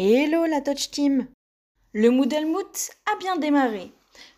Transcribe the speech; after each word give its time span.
Hello 0.00 0.46
la 0.46 0.60
Touch 0.60 0.92
Team 0.92 1.26
Le 1.92 2.10
Moodle 2.10 2.46
Moot 2.46 2.90
a 3.12 3.18
bien 3.18 3.34
démarré. 3.34 3.90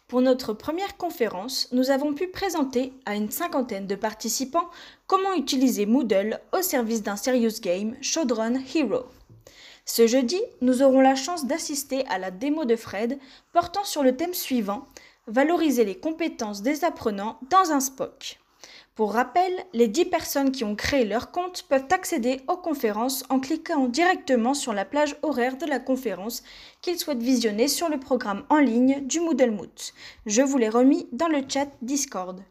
Pour 0.08 0.22
notre 0.22 0.54
première 0.54 0.96
conférence, 0.96 1.68
nous 1.72 1.90
avons 1.90 2.14
pu 2.14 2.28
présenter 2.28 2.94
à 3.04 3.14
une 3.14 3.30
cinquantaine 3.30 3.86
de 3.86 3.94
participants 3.94 4.70
comment 5.06 5.34
utiliser 5.34 5.84
Moodle 5.84 6.40
au 6.54 6.62
service 6.62 7.02
d'un 7.02 7.16
serious 7.16 7.60
game 7.60 7.94
Showrun 8.00 8.54
Hero. 8.74 9.04
Ce 9.84 10.06
jeudi, 10.06 10.40
nous 10.62 10.80
aurons 10.80 11.02
la 11.02 11.14
chance 11.14 11.44
d'assister 11.44 12.06
à 12.06 12.16
la 12.16 12.30
démo 12.30 12.64
de 12.64 12.76
Fred 12.76 13.18
portant 13.52 13.84
sur 13.84 14.02
le 14.02 14.16
thème 14.16 14.32
suivant 14.32 14.88
Valoriser 15.26 15.84
les 15.84 15.98
compétences 15.98 16.62
des 16.62 16.84
apprenants 16.84 17.38
dans 17.50 17.70
un 17.70 17.80
SPOC. 17.80 18.38
Pour 18.94 19.14
rappel, 19.14 19.52
les 19.72 19.88
10 19.88 20.06
personnes 20.06 20.52
qui 20.52 20.64
ont 20.64 20.76
créé 20.76 21.04
leur 21.04 21.30
compte 21.30 21.62
peuvent 21.68 21.86
accéder 21.90 22.42
aux 22.48 22.56
conférences 22.56 23.24
en 23.30 23.40
cliquant 23.40 23.86
directement 23.86 24.52
sur 24.52 24.72
la 24.74 24.84
plage 24.84 25.16
horaire 25.22 25.56
de 25.56 25.66
la 25.66 25.78
conférence 25.78 26.42
qu'ils 26.82 26.98
souhaitent 26.98 27.22
visionner 27.22 27.68
sur 27.68 27.88
le 27.88 27.98
programme 27.98 28.44
en 28.50 28.58
ligne 28.58 29.00
du 29.06 29.20
Moodle 29.20 29.52
Moot. 29.52 29.94
Je 30.26 30.42
vous 30.42 30.58
l'ai 30.58 30.68
remis 30.68 31.08
dans 31.12 31.28
le 31.28 31.42
chat 31.48 31.68
Discord. 31.80 32.42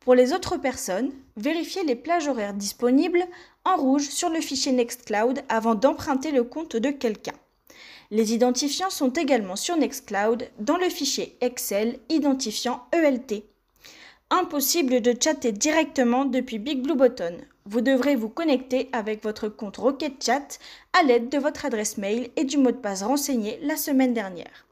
Pour 0.00 0.14
les 0.14 0.32
autres 0.32 0.56
personnes, 0.56 1.12
vérifiez 1.36 1.82
les 1.84 1.96
plages 1.96 2.28
horaires 2.28 2.54
disponibles 2.54 3.24
en 3.64 3.76
rouge 3.76 4.08
sur 4.08 4.30
le 4.30 4.40
fichier 4.40 4.72
Nextcloud 4.72 5.42
avant 5.48 5.74
d'emprunter 5.74 6.30
le 6.30 6.44
compte 6.44 6.76
de 6.76 6.90
quelqu'un. 6.90 7.34
Les 8.10 8.32
identifiants 8.32 8.90
sont 8.90 9.10
également 9.10 9.56
sur 9.56 9.76
Nextcloud 9.76 10.48
dans 10.58 10.78
le 10.78 10.88
fichier 10.88 11.36
Excel 11.40 11.98
identifiant 12.08 12.86
ELT. 12.92 13.44
Impossible 14.32 15.00
de 15.00 15.12
chatter 15.20 15.50
directement 15.50 16.24
depuis 16.24 16.60
Big 16.60 16.82
Blue 16.82 16.94
Button. 16.94 17.38
Vous 17.66 17.80
devrez 17.80 18.14
vous 18.14 18.28
connecter 18.28 18.88
avec 18.92 19.24
votre 19.24 19.48
compte 19.48 19.78
Rocket 19.78 20.24
Chat 20.24 20.60
à 20.92 21.02
l'aide 21.02 21.28
de 21.28 21.38
votre 21.38 21.64
adresse 21.64 21.98
mail 21.98 22.30
et 22.36 22.44
du 22.44 22.56
mot 22.56 22.70
de 22.70 22.76
passe 22.76 23.02
renseigné 23.02 23.58
la 23.62 23.76
semaine 23.76 24.14
dernière. 24.14 24.66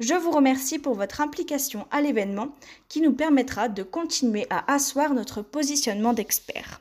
Je 0.00 0.14
vous 0.14 0.30
remercie 0.30 0.78
pour 0.78 0.94
votre 0.94 1.20
implication 1.20 1.86
à 1.90 2.00
l'événement 2.00 2.48
qui 2.88 3.02
nous 3.02 3.12
permettra 3.12 3.68
de 3.68 3.82
continuer 3.82 4.46
à 4.48 4.72
asseoir 4.72 5.12
notre 5.12 5.42
positionnement 5.42 6.14
d'expert. 6.14 6.80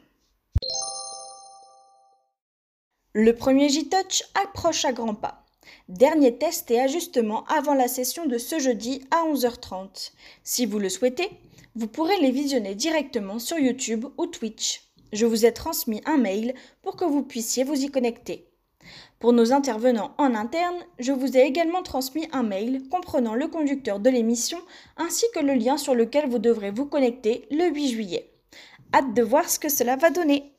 Le 3.14 3.36
premier 3.36 3.68
J-Touch 3.68 4.24
approche 4.42 4.86
à 4.86 4.94
grands 4.94 5.14
pas. 5.14 5.43
Dernier 5.90 6.38
test 6.38 6.70
et 6.72 6.80
ajustement 6.80 7.44
avant 7.46 7.74
la 7.74 7.88
session 7.88 8.26
de 8.26 8.38
ce 8.38 8.60
jeudi 8.60 9.02
à 9.12 9.26
11h30. 9.28 10.12
Si 10.44 10.66
vous 10.66 10.80
le 10.80 10.90
souhaitez, 10.90 11.30
vous 11.76 11.88
pourrez 11.88 12.20
les 12.20 12.32
visionner 12.32 12.76
directement 12.76 13.40
sur 13.40 13.58
YouTube 13.58 14.06
ou 14.18 14.28
Twitch. 14.28 14.84
Je 15.12 15.26
vous 15.26 15.46
ai 15.46 15.54
transmis 15.54 16.02
un 16.06 16.18
mail 16.18 16.54
pour 16.82 16.96
que 16.96 17.06
vous 17.06 17.24
puissiez 17.24 17.64
vous 17.64 17.84
y 17.84 17.90
connecter. 17.90 18.48
Pour 19.20 19.34
nos 19.34 19.54
intervenants 19.54 20.14
en 20.18 20.36
interne, 20.36 20.76
je 21.00 21.12
vous 21.12 21.38
ai 21.38 21.42
également 21.42 21.84
transmis 21.84 22.28
un 22.32 22.44
mail 22.44 22.84
comprenant 22.90 23.36
le 23.36 23.48
conducteur 23.48 24.00
de 24.00 24.10
l'émission 24.10 24.60
ainsi 24.98 25.26
que 25.34 25.40
le 25.40 25.54
lien 25.54 25.78
sur 25.78 25.96
lequel 25.96 26.30
vous 26.30 26.40
devrez 26.40 26.72
vous 26.72 26.86
connecter 26.86 27.48
le 27.50 27.70
8 27.70 27.90
juillet. 27.90 28.30
Hâte 28.94 29.14
de 29.14 29.24
voir 29.24 29.50
ce 29.50 29.60
que 29.60 29.70
cela 29.70 29.96
va 29.96 30.10
donner. 30.10 30.53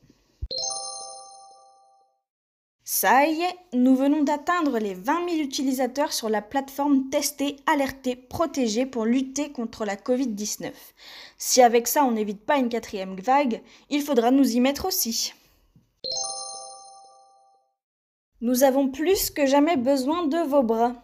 Nous 3.73 3.95
venons 3.95 4.23
d'atteindre 4.23 4.79
les 4.79 4.95
20 4.95 5.29
000 5.29 5.41
utilisateurs 5.41 6.11
sur 6.11 6.27
la 6.27 6.41
plateforme 6.41 7.09
testée, 7.09 7.57
alertée, 7.67 8.15
protégée 8.15 8.87
pour 8.87 9.05
lutter 9.05 9.51
contre 9.51 9.85
la 9.85 9.95
Covid-19. 9.95 10.71
Si 11.37 11.61
avec 11.61 11.87
ça 11.87 12.03
on 12.03 12.11
n'évite 12.11 12.43
pas 12.43 12.57
une 12.57 12.69
quatrième 12.69 13.15
vague, 13.19 13.61
il 13.91 14.01
faudra 14.01 14.31
nous 14.31 14.55
y 14.55 14.59
mettre 14.59 14.85
aussi. 14.85 15.33
Nous 18.41 18.63
avons 18.63 18.87
plus 18.87 19.29
que 19.29 19.45
jamais 19.45 19.77
besoin 19.77 20.25
de 20.25 20.37
vos 20.37 20.63
bras. 20.63 20.95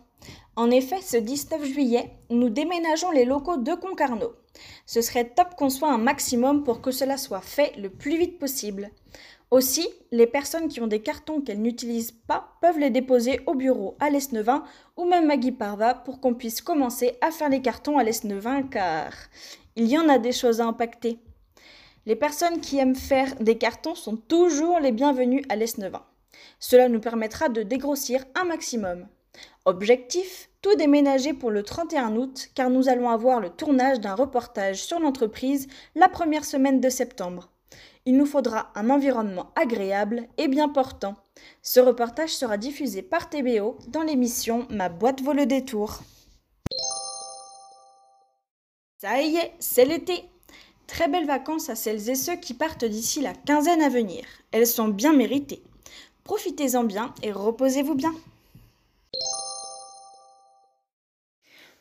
En 0.56 0.72
effet, 0.72 1.02
ce 1.02 1.18
19 1.18 1.64
juillet, 1.66 2.12
nous 2.32 2.50
déménageons 2.50 3.12
les 3.12 3.26
locaux 3.26 3.58
de 3.58 3.74
Concarneau. 3.74 4.34
Ce 4.88 5.02
serait 5.02 5.30
top 5.30 5.56
qu'on 5.56 5.70
soit 5.70 5.92
un 5.92 5.98
maximum 5.98 6.64
pour 6.64 6.82
que 6.82 6.92
cela 6.92 7.18
soit 7.18 7.42
fait 7.42 7.74
le 7.78 7.90
plus 7.90 8.18
vite 8.18 8.40
possible. 8.40 8.90
Aussi, 9.52 9.86
les 10.12 10.28
personnes 10.28 10.70
qui 10.70 10.80
ont 10.80 10.88
des 10.88 11.02
cartons 11.02 11.42
qu'elles 11.42 11.62
n'utilisent 11.62 12.14
pas 12.14 12.56
peuvent 12.62 12.80
les 12.80 12.90
déposer 12.90 13.42
au 13.48 13.54
bureau 13.54 13.98
à 14.00 14.10
l'Esnevin 14.10 14.64
ou 14.96 15.04
même 15.04 15.30
à 15.30 15.36
Guiparva 15.36 15.94
pour 15.94 16.22
qu'on 16.22 16.34
puisse 16.34 16.62
commencer 16.62 17.18
à 17.20 17.32
faire 17.32 17.50
les 17.50 17.62
cartons 17.62 17.98
à 17.98 18.04
l'Esnevin 18.04 18.64
car 18.64 19.12
il 19.76 19.88
y 19.88 19.98
en 19.98 20.08
a 20.08 20.20
des 20.20 20.32
choses 20.32 20.62
à 20.62 20.68
impacter. 20.68 21.20
Les 22.06 22.16
personnes 22.16 22.62
qui 22.62 22.78
aiment 22.78 22.96
faire 22.96 23.36
des 23.42 23.58
cartons 23.58 23.94
sont 23.94 24.16
toujours 24.16 24.80
les 24.80 24.94
bienvenues 24.94 25.44
à 25.50 25.58
l'Esnevin. 25.58 26.06
Cela 26.60 26.88
nous 26.88 27.02
permettra 27.02 27.50
de 27.50 27.62
dégrossir 27.62 28.24
un 28.36 28.46
maximum. 28.46 29.06
Objectif 29.66 30.50
tout 30.62 30.76
déménager 30.76 31.34
pour 31.34 31.52
le 31.52 31.64
31 31.64 32.16
août 32.16 32.48
car 32.56 32.70
nous 32.70 32.88
allons 32.88 33.10
avoir 33.10 33.42
le 33.42 33.50
tournage 33.50 34.00
d'un 34.00 34.16
reportage 34.16 34.82
sur 34.82 35.02
l'entreprise 35.02 35.68
la 35.96 36.08
première 36.08 36.46
semaine 36.46 36.80
de 36.80 36.90
septembre 36.90 37.52
il 38.06 38.18
nous 38.18 38.26
faudra 38.26 38.72
un 38.76 38.90
environnement 38.90 39.52
agréable 39.56 40.28
et 40.38 40.48
bien 40.48 40.70
portant. 40.70 41.16
Ce 41.62 41.80
reportage 41.80 42.36
sera 42.36 42.58
diffusé 42.58 43.02
par 43.02 43.30
TBO 43.30 43.78
dans 43.88 44.04
l'émission 44.04 44.68
Ma 44.70 44.90
boîte 44.90 45.22
vaut 45.22 45.34
le 45.34 45.46
détour. 45.46 46.00
Ça 48.98 49.22
y 49.22 49.36
est, 49.36 49.54
c'est 49.60 49.86
l'été. 49.86 50.24
Très 50.88 51.08
belles 51.08 51.26
vacances 51.26 51.70
à 51.70 51.76
celles 51.76 52.10
et 52.10 52.16
ceux 52.16 52.36
qui 52.36 52.54
partent 52.54 52.86
d'ici 52.86 53.22
la 53.22 53.34
quinzaine 53.34 53.82
à 53.82 53.90
venir. 53.90 54.26
Elles 54.52 54.68
sont 54.68 54.90
bien 54.90 55.14
méritées. 55.14 55.64
Profitez-en 56.24 56.84
bien 56.84 57.14
et 57.24 57.32
reposez-vous 57.32 57.96
bien. 57.96 58.14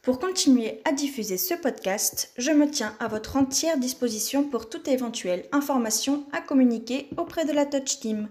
Pour 0.03 0.19
continuer 0.19 0.81
à 0.87 0.93
diffuser 0.93 1.37
ce 1.37 1.53
podcast, 1.53 2.33
je 2.39 2.53
me 2.53 2.71
tiens 2.71 2.95
à 3.01 3.09
votre 3.09 3.37
entière 3.37 3.77
disposition 3.77 4.45
pour 4.45 4.71
toute 4.71 4.89
éventuelle 4.89 5.45
information 5.53 6.25
à 6.33 6.41
communiquer 6.41 7.11
auprès 7.19 7.45
de 7.45 7.53
la 7.53 7.67
Touch 7.67 8.01
Team. 8.01 8.31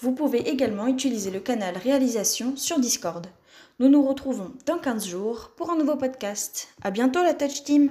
Vous 0.00 0.10
pouvez 0.10 0.48
également 0.48 0.88
utiliser 0.88 1.30
le 1.30 1.38
canal 1.38 1.76
réalisation 1.76 2.56
sur 2.56 2.80
Discord. 2.80 3.28
Nous 3.78 3.88
nous 3.88 4.02
retrouvons 4.02 4.50
dans 4.66 4.78
15 4.78 5.06
jours 5.06 5.52
pour 5.56 5.70
un 5.70 5.76
nouveau 5.76 5.94
podcast. 5.94 6.66
À 6.82 6.90
bientôt 6.90 7.22
la 7.22 7.34
Touch 7.34 7.62
Team! 7.62 7.90